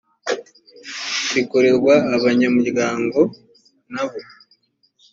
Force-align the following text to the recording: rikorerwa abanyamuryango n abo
rikorerwa 1.33 1.93
abanyamuryango 2.15 3.19
n 3.93 3.95
abo 4.01 4.19